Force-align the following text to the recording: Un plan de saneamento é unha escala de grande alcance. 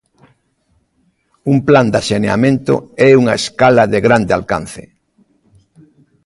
Un 1.51 1.57
plan 1.67 1.87
de 1.95 2.01
saneamento 2.09 2.75
é 3.07 3.09
unha 3.21 3.35
escala 3.41 3.83
de 3.93 3.99
grande 4.07 4.35
alcance. 4.39 4.83